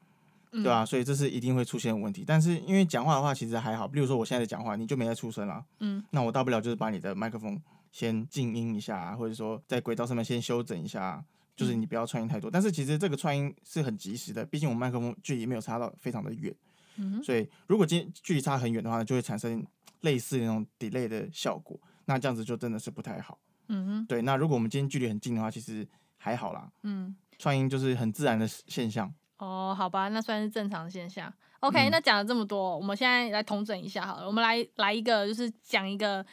[0.51, 0.85] 对吧、啊？
[0.85, 2.25] 所以这是一定会出现的问题。
[2.27, 11.25] 但是因为讲话的话其实还好，比如说我现在在讲话，你就没在出声了，嗯，那我大不了就是把你的麦克风先静音一下，或者说在轨道上面先修整一下，
[11.57, 12.51] 就是你不要串音太多。
[12.51, 16.55] 但是其实这个串音是很及时的，毕竟我们麦克风距离没有差到非常的远。
[17.01, 19.65] 嗯所以，如果今距离差很远的话，就会产生
[20.01, 23.39] 类似那种 delay 的效果，那这样子就真的是不太好。
[23.69, 24.23] 嗯哼，对。
[24.23, 26.71] 那如果我们今天距离很近的话，其实还好啦。
[26.83, 29.13] 嗯，串音就是很自然的现象。
[29.39, 31.33] 哦，好吧，那算是正常现象。
[31.61, 34.27] OK，嗯，那讲了这么多，我们现在来统整一下好了。
[34.27, 36.25] 我们来来一个，就是讲一个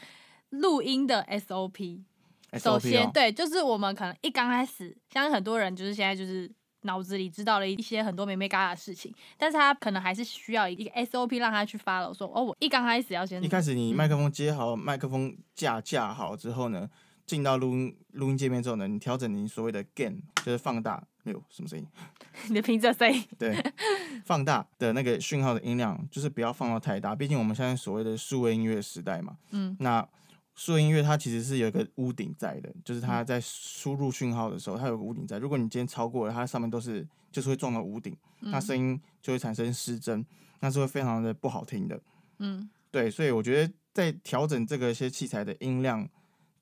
[0.50, 2.04] 录音的 SOP。
[2.58, 6.52] 首先，对，就是我们可能一刚开始，像很多人就是现在就是。
[6.86, 12.14] 脑子里知道了一些很多眉眉角角的事情，但是他可能还是需要一个 SOP 让他去 follow。
[12.14, 16.90] 说哦，我一刚开始要先，一开始你麦克风接好，麦、嗯、克风架架好之后呢，
[17.26, 21.86] 进到录音录音界面之后呢，你调整你所谓的 gain，就是放大，没有什么声音，
[22.50, 23.56] 你的平仄声音， 对，
[24.26, 30.08] 放大的那个讯号的音量，就是不要放到太大，毕竟我们现在所谓的数位音乐时代嘛，嗯，那。
[30.56, 35.38] 数字音乐它其实是有一个屋顶在的，就是它在输入讯号的时候，它有个屋顶在。
[35.38, 40.26] 如果你今天超过了，它上面都是就是会撞到屋顶，那声音就会产生失真，
[40.62, 42.02] 那是会非常的不好听的。
[42.40, 46.08] 嗯，对，所以我觉得在调整这个一些器材的音量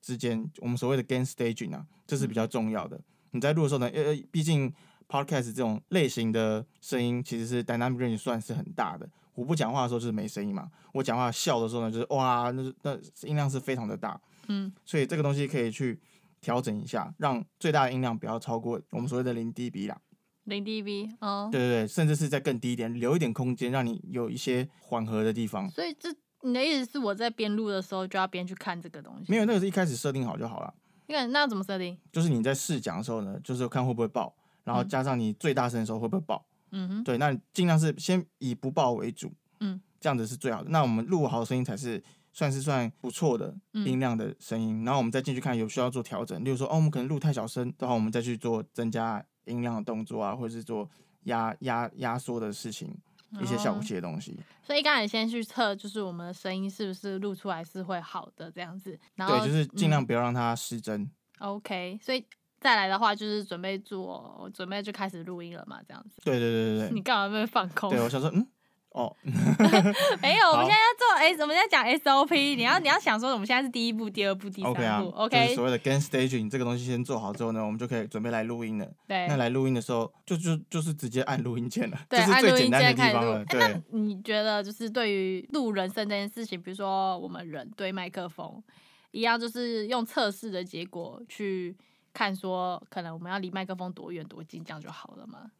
[0.02, 3.00] 之间，我们所谓的 gain staging 啊，这是比较重要的。
[3.32, 4.74] 你在录的时候呢，呃，毕竟
[5.08, 9.08] podcast 这种类型的声音其实是 dynamic range 算是很大的。
[9.36, 16.00] 我不讲话的时候就是没声音嘛，我讲话笑的时候呢，就是哇，那那音量是非常的大，嗯，所以这个东西可以去
[16.39, 19.98] 调整一下，让最大的音量不要超过我们所谓的零 dB 啦，
[20.43, 25.69] 零 dB 哦，对对对，甚至是再更低一点，留一点空间，让你有一些缓和的地方。
[25.69, 29.32] 所以这你的意思是我在边录的时候就要边去看这个东西？
[29.32, 30.74] 没有，那个是一开始设定好就好了。
[31.08, 31.98] 你看那要怎么设定？
[32.12, 36.46] 就是你在试讲的时候呢，就是看会不会爆，然后加上你最大声的时候会不会爆。
[36.48, 36.53] 嗯
[36.90, 40.70] 哼，对，那尽量是先以不爆为主，嗯，这样子是最好的。
[40.70, 50.90] 那我们录好的声音才是算是算不错的音量的声音，嗯、然后我们再进去看有需要做调整，例如说哦，我们可能录太小声的话，我们再去做增加音量的动作啊，或者是做
[51.26, 52.92] 压压压缩的事情，
[53.40, 54.32] 一些效果器的东西。
[54.32, 59.00] 哦、所以刚才先去测，就是我们的声音是不是录出来是会好的这样子。
[59.16, 61.02] 然后对，就是尽量不要让它失真。
[61.04, 62.26] 嗯、OK，所以。
[62.63, 66.21] 再来的话就是准备做，准备就开始录音了嘛，这样子。
[66.23, 66.93] 对对对对对。
[66.93, 67.89] 你干嘛在那边放空？
[67.89, 68.47] 对，我想说，嗯，
[68.91, 69.13] 哦，
[70.21, 78.88] 没有，我们现在要做 S，我们现在讲 SOP，你要你要想说我们现在是第一步、第二步、第三步，OK 啊，OK，就是所谓的 Gain Staging 这个东西先做好之后呢，我们就可以准备来录音了。
[79.08, 83.43] 对，那来录音的时候，就就就是直接按录音键了，对，这是最简单的地方了。
[83.45, 88.63] 对，那你觉得就是对于录人生这件事情，比如说我们人对麦克风
[89.12, 91.76] 一样，就是用测试的结果去
[92.13, 95.52] 看，说可能我们要离麦克风多远多近，这样就好了嘛？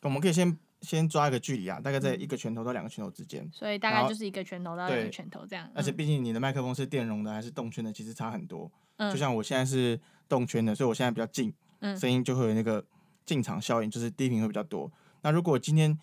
[0.00, 0.58] 我们可以先。
[0.80, 5.68] 先抓一个距离啊，大概在一个拳头到两个拳头之间，所以大概就是一个拳头到两个拳头这样。
[5.74, 8.70] 而且毕竟你的麦克风是电容的还是动圈的，其实差很多。
[8.98, 12.84] 嗯，就像我现在是动圈的，所以我现在比较近，嗯，声音就会有那个
[13.26, 14.88] 进场效应，就是低频会比较多。
[15.22, 15.98] 那如果今天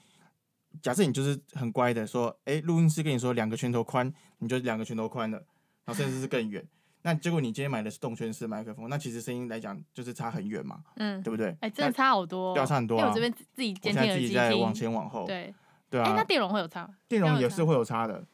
[0.81, 5.37] 假设你就是很乖的说，哎，录音师跟你说两个拳头宽，你就两个拳头宽了，
[5.85, 6.61] 然后甚至是更远。
[7.05, 11.49] 那结果你今天买的是动圈式麦克风，那其实声音来讲就是差很远嘛，嗯，对不对？
[11.61, 13.01] 哎、欸，真的差好多，要差很多啊！
[13.01, 15.53] 因为我这边自己监听耳机听，自己在往前往后，对
[15.87, 16.05] 对啊。
[16.05, 16.89] 哎、欸，那电容会有差？
[17.07, 18.25] 电容也是会有差的，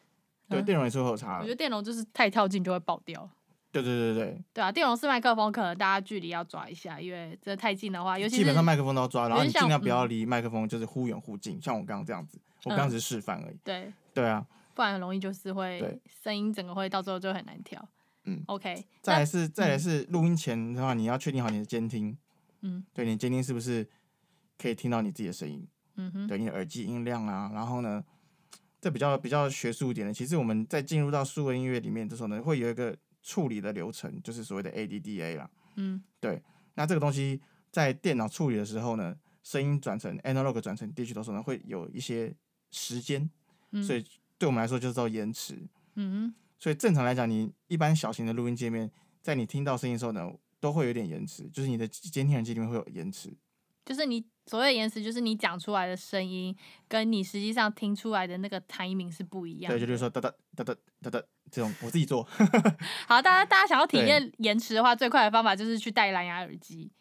[0.48, 1.40] 对，电容也是会有差的。
[1.40, 3.30] 我觉得电容就是太靠近就会爆掉。
[3.74, 4.72] 对对对对对啊！
[4.72, 13.58] 电容式麦克风可能大家距离要抓一下，因为真的太近的话，尤其基本上麦克风都要抓，然后你尽量不要离麦克风就是忽远忽近，像我刚刚这样子，我刚刚只是示范而已。
[13.66, 17.86] 对对啊，不然很容易就是会声音整个会到最后就很难调。
[18.26, 18.86] 嗯，OK。
[19.02, 22.16] 再来是再来是录音前的话，你要确定好你的监听，
[22.62, 23.88] 嗯，对，你监听是不是
[24.58, 25.68] 可以听到你自己的声音？
[25.96, 28.04] 嗯哼，对，你的耳机音量啊，然后呢，
[28.80, 35.50] 这比较比较学术一点的，其实我们在进入到数位音乐里面的时候呢，会有一个处理的流程，就是所谓的 ADDA 啦。
[35.76, 36.42] 嗯，对，
[36.76, 42.34] 那这个东西在电脑处理的时候呢，声音转成 analog 转成 digital 的时候呢，会有一些
[42.72, 43.30] 时间，
[43.86, 44.06] 所以
[44.38, 45.58] 对我们来说就是叫延迟。
[45.96, 46.41] 嗯哼。
[46.62, 48.90] 所以正常来讲，你一般小型的录音界面，
[49.24, 53.34] 在你听到声音的时候呢，都会有点延迟，就是你的监听耳机里面会有延迟。
[53.84, 56.56] 就是你所谓的延迟，就是你讲出来的声音，
[56.88, 59.80] 跟你实际上听出来的那个 timing 是不一样的。
[59.80, 62.24] 对，就是说哒哒哒哒哒哒这种，我自己做。
[63.10, 66.92] 好，大家大家想要体验延迟的话，最快的方法就是去戴蓝牙耳机。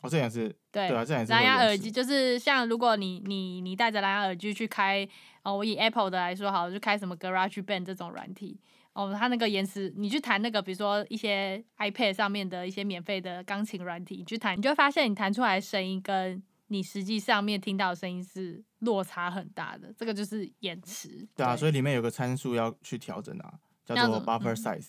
[0.00, 1.30] 哦，这样是，对，对啊，这样是。
[1.30, 5.06] 蓝牙耳机就是像如果你你你戴着蓝牙耳机去开，
[5.42, 8.58] 哦，我以 Apple 的来说好，就开什么 GarageBand 这种软体。
[8.94, 21.26] 哦，它那个延迟，你去弹那个，比如说一些 iPad 上面的一些免费的钢琴软体，你去弹，你就会发现你弹出来的声音跟你实际上面听到的声音是落差很大的，这个就是延迟。
[21.34, 24.88] 对啊，所以里面有个参数要去调整啊，叫做 buffer size。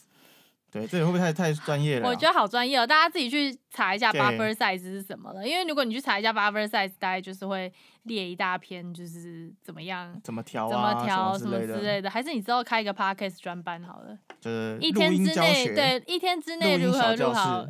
[0.74, 2.10] 对，这个会不会太太专业了？
[2.10, 5.48] 我觉得好专业哦，大家自己去查一下 buffer size 是什么了。
[5.48, 7.72] 因为如果你去查一下 buffer size，大概就是会
[8.04, 12.10] 列一大篇，就是怎么样，怎么调，怎么调，什么之类的。
[12.10, 17.66] 还是你之后开一个 podcast 专班好了，就是一天之内，对，一天之内如何录好。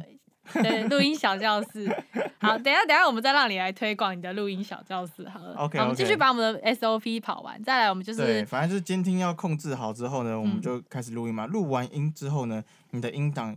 [0.55, 1.89] 对，录音小教室。
[2.39, 5.55] 好，等一下，等一下，我们再让你来推广你的录音小教室，好了。
[5.55, 5.79] OK，, okay.
[5.79, 11.45] 好，我们继续把我们的 SOP 跑完，再来，我们就是对，反正就是监听要控制好之后呢，我们就开始录音嘛。
[11.45, 12.61] 录、嗯、完音之后呢，
[12.93, 13.53] 你的音档，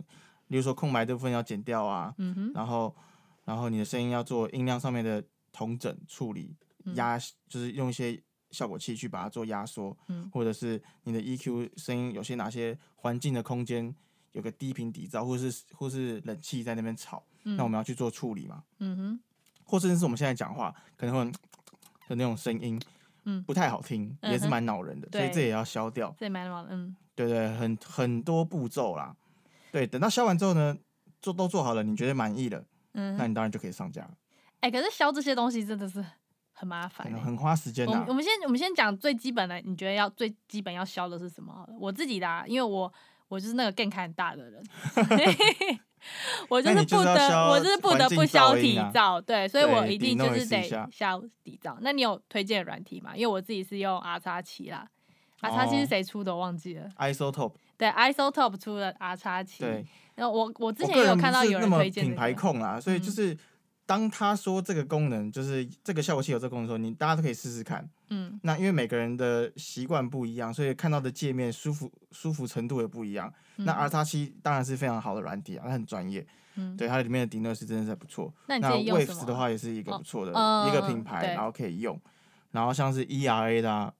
[0.47, 2.93] 比如说空白的部分要剪掉啊，嗯、哼然后，
[3.45, 6.55] 然后你的声音要做音量上面的同整处理，
[6.95, 8.21] 压、嗯、就是用一些
[8.51, 13.95] 效果器去把它做压缩，嗯、或者是你的 EQ 声音有些哪些环境的空间。
[14.33, 18.63] 有个低频底噪，或是或是冷气在那边吵，嗯、那我们要去做处理嘛？
[18.77, 19.19] 嗯哼，
[19.63, 21.25] 或甚至是我们现在讲话可能会
[22.07, 22.79] 的 那种声音，
[23.23, 26.13] 嗯，不太好听，嗯、也是蛮恼人的，对所以这也要消掉。
[26.19, 29.15] 这蛮恼人，嗯，对，对对，很很多步骤啦。
[29.77, 30.75] 对，等到削完之后呢，
[31.21, 32.63] 做都做好了，你觉得满意了，
[32.93, 34.11] 嗯，那你当然就可以上架了。
[34.61, 36.03] 哎、欸，可是削这些东西真的是
[36.53, 38.05] 很麻烦、欸，很花时间的。
[38.07, 41.67] 我们先我们先讲最基本的，你觉得要最基本要削的是什么？
[41.79, 42.91] 我自己的、啊，因为我。
[43.29, 44.63] 我就是那个开很大的人，
[46.47, 51.77] 我就是不得，我就是不得不消底噪，对，所以我一定就是得消底噪。
[51.81, 53.13] 那你有推荐的软体吗？
[53.13, 54.87] 因为我自己是用 R 叉七啦
[55.41, 56.33] ，R 叉七是谁出的？
[56.33, 56.89] 我忘记了。
[56.97, 57.55] iZotope。
[57.77, 59.63] 对，Isotope 出的 R 叉七。
[59.63, 59.85] 对。
[60.15, 63.37] 然后我我之前也有看到有人推荐品牌控啊，所以就是。
[63.87, 67.89] 当他说这个功能就是这个效果器有这个功能的时候，你大家都可以试试看。
[68.09, 73.33] 嗯，那因为每个人的习惯不一样，所以看到的界面舒服舒服程度也不一样。
[73.55, 76.27] 嗯、那 R 叉七当然是非常好的软体啊，它很专业。
[76.55, 78.29] 嗯，对，它里面的顶乐是真的是不错。
[78.47, 81.97] 那 Waves 的话也是一个不错的一个品牌，哦、然后可以用。
[82.51, 83.93] 然后像是 ERA 的、啊，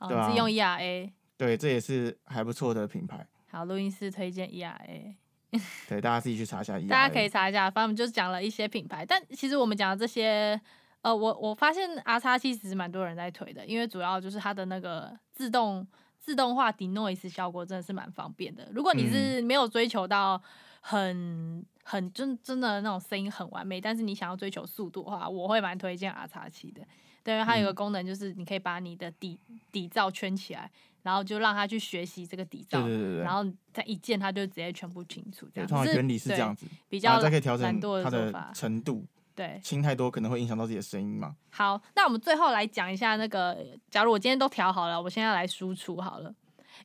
[0.00, 0.30] 哦、对吧？
[0.30, 1.10] 是用 ERA。
[1.40, 3.26] 对，这也是还不错的品牌。
[3.50, 5.14] 好，录音师推荐 ERA。
[5.88, 6.86] 对，大家自己去查一下 ERA。
[6.86, 10.60] 大家可以查一下，反正我们就是讲了一些品牌，但其实我们讲的这些，
[11.00, 15.86] 呃，我我发现 R 叉七其实蛮多人在推的，因为主要就是它的那个自动
[16.18, 18.68] 自动化 denoise 效果真的是蛮方便的。
[18.74, 20.40] 如果你是没有追求到
[20.82, 26.82] 很很真真的那种声音很完美，但是你想要追求速度的话，我会蛮推荐 R 叉七的。
[27.22, 29.38] 对，因为它有个功能就是你可以把你的底
[29.70, 30.70] 底噪圈起来，
[31.02, 35.48] 然后就让他去学习这个底噪，对对对对，然后再一键他就直接全部清除。
[35.52, 39.06] 这样，通常原理是这样子，比较再可以调整它的程度。
[39.34, 41.34] 对，轻太多可能会影响到自己的声音嘛。
[41.50, 43.56] 好，那我们最后来讲一下那个，
[43.90, 46.34] 假如我今天都调好了，我现在来输出好了。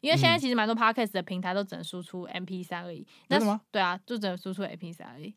[0.01, 3.05] 因为现在其实蛮多 podcast 的平台都只能输出 MP3 而已。
[3.27, 3.61] 真的吗？
[3.71, 5.33] 对啊，就只能输出 MP3 而已。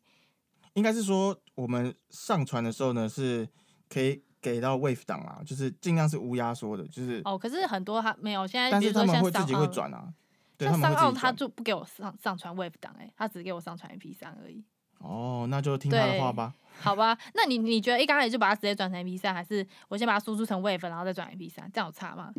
[0.73, 3.47] 应该是说我们上传的时候呢，是
[3.89, 7.21] 可以给到 Wave 档啊，就是尽量是无压缩的，就是。
[7.25, 10.13] 哦，可是很多他没有，现在但是他们会自己会转啊。
[10.59, 14.61] 像 SoundOn 他就不给我上上传 Wave 档哎、欸，他只给我上传 MP 三而已。
[14.97, 16.53] 哦，那就听他的话吧。
[16.81, 22.33] 好吧，那你你觉得一刚开始就把它直接转成 MP 三还是我先把它输出成 Wave，然后再转 MP 三这样有差吗？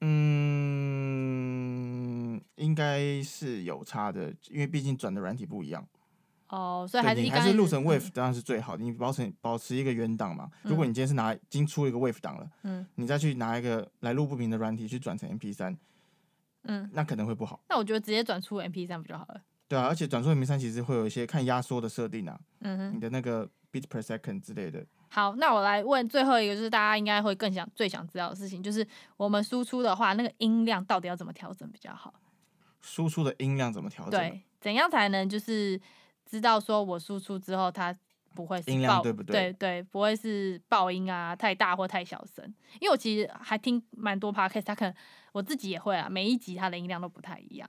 [0.00, 0.10] 嗯，
[2.54, 5.86] 应该是有差的，因为毕竟转的软体不一样。
[6.50, 10.50] 哦，所以还是你还是录成 Wave 当然是最好的，嗯、你保持保持一个原档嘛。
[10.62, 15.76] 如果你今天是拿已经出一个 Wave 档了，嗯，你再去拿一个来路不明的软体去转成 MP 三
[16.64, 17.60] 嗯，那可能会不好。
[17.68, 19.40] 那我觉得直接转出 MP 三不就好了？
[19.68, 24.84] 对啊，而且转出 MP 三其实会有一些看压缩的设定啊，嗯哼，你的那个 bit per second 之类的。
[25.08, 28.86] 好，那我来问最后一个，就是大家应该会更想、最想知道的事情，就是
[29.16, 32.12] 我们输出的话，那个音量到底要怎么调整比较好？
[32.80, 34.12] 输出的音量怎么调整？
[34.12, 35.80] 对，怎样才能就是
[36.30, 37.94] 知道说我输出之后它
[38.34, 39.52] 不会音量对不对？
[39.52, 42.44] 对对，不会是爆音啊，太大或太小声。
[42.80, 44.94] 因为我其实还听蛮多 podcast，它可能
[45.32, 47.68] 我自己也会啊，每一集它的音量都不太一样。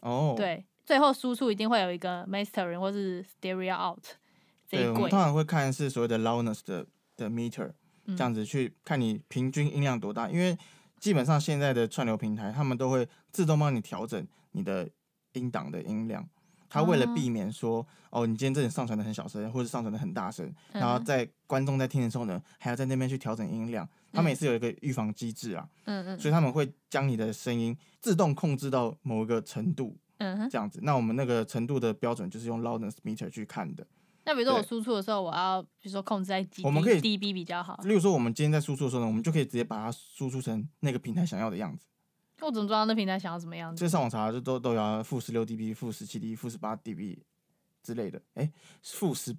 [0.00, 0.64] 哦，对。
[0.84, 4.02] 最后输出一定会有一个 mastering 或是 stereo out
[4.66, 4.80] 这一。
[4.80, 6.84] 对，我们通常会看是所谓的 loudness 的
[7.16, 7.70] 的 meter，
[8.06, 10.26] 这样子去看你平均音量多大。
[10.26, 10.58] 嗯、因为
[10.98, 14.88] 基本上现在的串流平台，他们都会自动帮你调整你的
[15.34, 16.28] 音档的音量。
[16.70, 23.86] 他为了避免说，哦，哦，你今天这里上传的很小声，或者上传的很大声，然后在观众在听的时候呢，还要在那边去调整音量。
[24.12, 25.68] 他们也是有一个预防机制啊。
[25.84, 26.18] 嗯嗯。
[26.18, 29.96] 所以他们会将你的声音自动控制到某一个程度。
[30.18, 33.86] 嗯，这样子，那我们那个程度的标准就是用 loudness meter 去看的。
[34.26, 37.80] 那比如说我输出的时候，我要比如说控制在几，我们可以 dB 比较好。
[37.84, 41.86] 例如说，我们今天在输出的时候呢，我们就可以直接把它输出成那个平台想要的样子。
[42.48, 43.80] 我怎么知道那平台想要怎么样子？
[43.80, 47.18] 就上网查，就都都要负十六 dB、负十七 dB、负十八 dB
[47.82, 48.20] 之类的。
[48.34, 49.36] 哎、欸，负十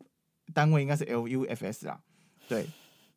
[0.53, 1.99] 单位应该是 LUFS 啊，
[2.47, 2.67] 对，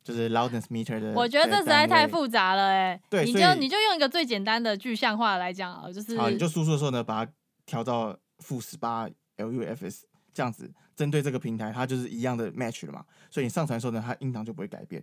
[0.03, 1.13] 就是 loudness meter 的。
[1.17, 7.33] 我觉得这实在太复杂了、欸，哎，对，你就你就用一个最简单的具象化来讲啊，就是好，你就输出的时候呢，把它
[7.65, 8.17] 调到。
[8.41, 10.03] 负十八 LUFS
[10.35, 15.03] 这样子，针对这个平台，它就是一样的 match 了嘛，所以你上传的时候呢，它音档就不会改变。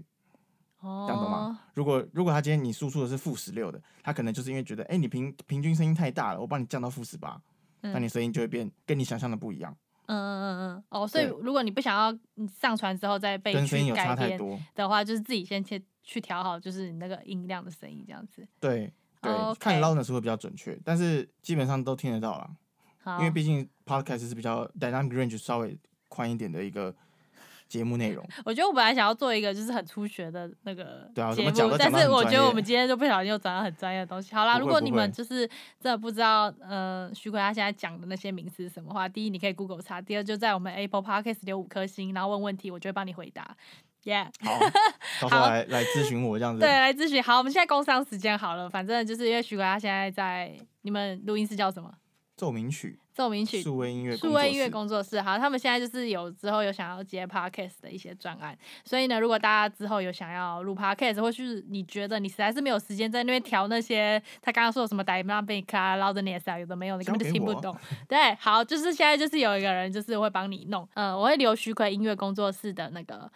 [0.81, 1.59] 哦，这样懂吗？
[1.73, 7.41] 如果如果他今天你输出的是负十六的，他可能就是因为觉得，哎、欸，你平平均声音太大了，我帮你降到负十八，
[7.81, 9.75] 那你声音就会变跟你想象的不一样。
[10.07, 10.83] 嗯嗯嗯嗯。
[10.89, 18.45] 哦，所以如果你不想要你上传之后再被跟声音有差太多的话，就是自己先去去调好，就是你那个音量的声音这样子。
[18.59, 18.91] 对
[19.21, 22.49] 对，看 loudness 会比较准确，但是基本上都听得到了。
[23.17, 25.75] 因为毕竟 podcast 是比较 dynamic range 稍微
[26.07, 26.95] 宽一点的一个
[27.71, 28.21] 节目内容。
[28.43, 34.35] 我觉得我本来想要做一个就是很初学的那个节目，但是我觉得我们今天就不小心又讲到很专业的东西。
[34.35, 35.47] 好啦，如果你们就是
[35.79, 43.55] 真的不知道，呃，徐奎他现在讲的那些名词是什么话，第一你可以 Google 查，第二就在我们 Apple Podcast 留五颗星，然后问问题，我就会帮你回答。
[44.03, 44.59] Yeah，好，
[45.21, 46.59] 到时候来来咨询我这样子。
[46.59, 47.21] 对， 来咨询。
[47.21, 51.93] 好，我们现在工商时间好了，反正就是因为徐奎他现在在你们录音室叫什么？
[52.35, 55.21] 奏鸣曲，奏鸣曲，数位音乐，数位音乐工作室。
[55.21, 67.75] 好，他们现在就是有之后有想要接 podcast 的一些专案，所以呢，如果大家之后有想要录 podcast，或是你觉得你实在是没有时间在那边调那些他刚刚说的什么 dynamic 啊、loudness 啊，有的没有，你根本就听不懂。
[68.07, 73.29] 对，好，就是现在就是有一个人就是会帮你弄，嗯，我会留许奎音乐工作室的那个。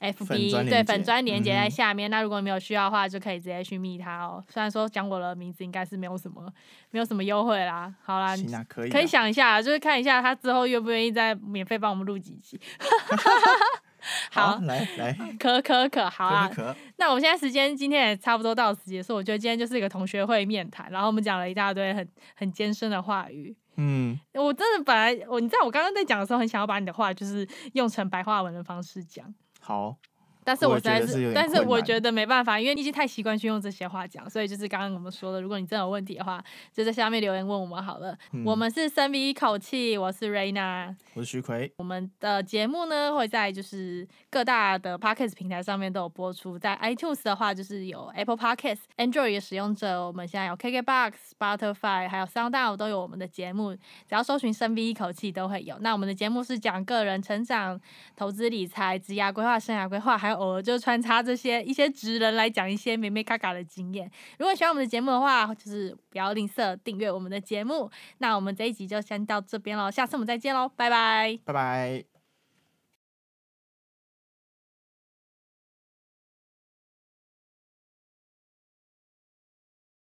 [0.00, 4.42] F B 对粉砖连接在下面，嗯、那如果你没有需要的话，就可以直接去密他哦。
[4.48, 6.50] 虽然说讲我的名字应该是没有什么，
[6.90, 7.94] 没有什么优惠啦。
[8.02, 12.58] 好啦，啊、可以可以想一下，就是看一下他之后愿不愿意再免费帮我们录几集。
[14.30, 16.48] 好，好，来来，可可可，好啊。
[16.48, 19.14] 可可那我们现在时间今天也差不多到此结束。
[19.14, 23.54] 我觉得今天就是一个同学会面谈，然后我们讲了一大堆很很艰深的话语。
[23.76, 29.32] 嗯，我真的本来我你知道我刚刚在讲的时候，很想要把你的话就是用成白话文的方式讲。
[29.60, 30.00] 好，
[30.42, 36.42] 但是我实在是，是但是我觉得没办法，因为你已经太习惯去用这些话讲，所以就是刚刚我们说的，如果你真的有问题的话，
[36.72, 38.16] 就在下面留言问我们好了。
[38.32, 41.72] 嗯、我们是深吸一口气，我是 Raina，我是徐奎。
[41.76, 55.76] 我们的节目呢会在就是各大的 Podcast 平台上面都有播出，在 iTunes 的话就是有 Apple Podcast，Android 的使用者我们现在有 KKBox、Spotify 还有 SoundOut 都有我们的节目，只要搜寻深吸一口气都会有。
[55.80, 57.78] 那我们的节目是讲个人成长、
[58.16, 64.10] 投资理财、职业规划、生涯规划，还偶尔就穿插这些一些职人来讲一些美美嘎嘎的经验。
[64.38, 67.90] 如果喜欢我们的节目的话，就是不要吝啬订阅我们的节目。
[68.18, 72.09] 那我们这一集就先到这边喽，下次我们再见喽，拜拜，拜拜。